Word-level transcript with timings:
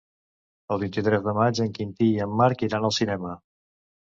El 0.75 0.79
vint-i-tres 0.83 1.21
de 1.27 1.35
maig 1.39 1.61
en 1.65 1.75
Quintí 1.75 2.09
i 2.15 2.25
en 2.27 2.33
Marc 2.41 2.67
iran 2.71 2.89
al 2.91 2.99
cinema. 3.01 3.37